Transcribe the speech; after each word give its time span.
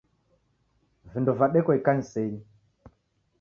Vindo 1.11 1.31
vadekwa 1.39 1.73
ikanisenyi 1.79 2.41